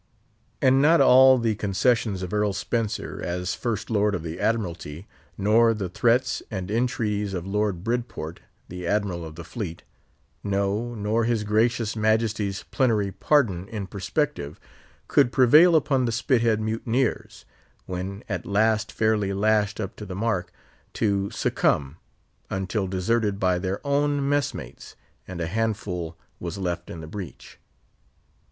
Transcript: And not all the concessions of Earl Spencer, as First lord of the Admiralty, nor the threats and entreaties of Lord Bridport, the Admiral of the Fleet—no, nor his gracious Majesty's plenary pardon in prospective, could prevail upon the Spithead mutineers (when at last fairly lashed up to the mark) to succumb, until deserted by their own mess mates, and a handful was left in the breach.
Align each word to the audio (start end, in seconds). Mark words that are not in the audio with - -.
And 0.63 0.81
not 0.81 0.99
all 0.99 1.37
the 1.37 1.53
concessions 1.53 2.23
of 2.23 2.33
Earl 2.33 2.53
Spencer, 2.53 3.21
as 3.23 3.53
First 3.53 3.91
lord 3.91 4.15
of 4.15 4.23
the 4.23 4.39
Admiralty, 4.39 5.05
nor 5.37 5.75
the 5.75 5.89
threats 5.89 6.41
and 6.49 6.71
entreaties 6.71 7.35
of 7.35 7.45
Lord 7.45 7.83
Bridport, 7.83 8.39
the 8.67 8.87
Admiral 8.87 9.23
of 9.23 9.35
the 9.35 9.43
Fleet—no, 9.43 10.95
nor 10.95 11.25
his 11.25 11.43
gracious 11.43 11.95
Majesty's 11.95 12.63
plenary 12.71 13.11
pardon 13.11 13.67
in 13.67 13.85
prospective, 13.85 14.59
could 15.07 15.31
prevail 15.31 15.75
upon 15.75 16.05
the 16.05 16.11
Spithead 16.11 16.59
mutineers 16.59 17.45
(when 17.85 18.23
at 18.27 18.43
last 18.43 18.91
fairly 18.91 19.33
lashed 19.33 19.79
up 19.79 19.95
to 19.97 20.05
the 20.07 20.15
mark) 20.15 20.51
to 20.93 21.29
succumb, 21.29 21.97
until 22.49 22.87
deserted 22.87 23.39
by 23.39 23.59
their 23.59 23.79
own 23.85 24.27
mess 24.27 24.51
mates, 24.51 24.95
and 25.27 25.39
a 25.39 25.45
handful 25.45 26.17
was 26.39 26.57
left 26.57 26.89
in 26.89 27.01
the 27.01 27.07
breach. 27.07 27.59